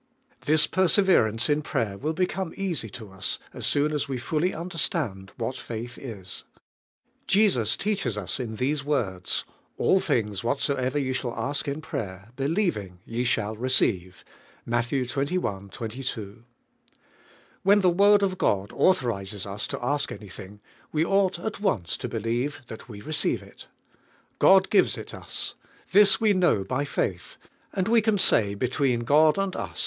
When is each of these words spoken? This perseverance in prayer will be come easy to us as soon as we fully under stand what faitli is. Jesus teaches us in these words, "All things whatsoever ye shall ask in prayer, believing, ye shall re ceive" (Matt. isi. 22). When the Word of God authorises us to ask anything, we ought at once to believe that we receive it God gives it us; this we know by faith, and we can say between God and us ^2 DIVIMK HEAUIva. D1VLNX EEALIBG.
This 0.45 0.65
perseverance 0.65 1.47
in 1.47 1.61
prayer 1.61 1.95
will 1.95 2.13
be 2.13 2.25
come 2.25 2.55
easy 2.57 2.89
to 2.89 3.11
us 3.11 3.37
as 3.53 3.67
soon 3.67 3.91
as 3.93 4.07
we 4.09 4.17
fully 4.17 4.51
under 4.51 4.79
stand 4.79 5.31
what 5.37 5.53
faitli 5.55 6.05
is. 6.19 6.43
Jesus 7.27 7.77
teaches 7.77 8.17
us 8.17 8.39
in 8.39 8.55
these 8.55 8.83
words, 8.83 9.43
"All 9.77 9.99
things 9.99 10.43
whatsoever 10.43 10.97
ye 10.97 11.13
shall 11.13 11.35
ask 11.39 11.67
in 11.67 11.81
prayer, 11.81 12.31
believing, 12.35 12.97
ye 13.05 13.23
shall 13.23 13.55
re 13.55 13.69
ceive" 13.69 14.23
(Matt. 14.65 14.91
isi. 14.91 15.05
22). 15.05 16.45
When 17.61 17.81
the 17.81 17.91
Word 17.91 18.23
of 18.23 18.39
God 18.39 18.71
authorises 18.73 19.45
us 19.45 19.67
to 19.67 19.85
ask 19.85 20.11
anything, 20.11 20.61
we 20.91 21.05
ought 21.05 21.37
at 21.37 21.59
once 21.59 21.95
to 21.97 22.09
believe 22.09 22.63
that 22.69 22.89
we 22.89 23.01
receive 23.01 23.43
it 23.43 23.67
God 24.39 24.71
gives 24.71 24.97
it 24.97 25.13
us; 25.13 25.53
this 25.91 26.19
we 26.19 26.33
know 26.33 26.63
by 26.63 26.85
faith, 26.85 27.37
and 27.71 27.87
we 27.87 28.01
can 28.01 28.17
say 28.17 28.55
between 28.55 29.01
God 29.01 29.37
and 29.37 29.55
us 29.55 29.57
^2 29.57 29.57
DIVIMK 29.57 29.57
HEAUIva. 29.57 29.59
D1VLNX 29.59 29.69
EEALIBG. 29.69 29.79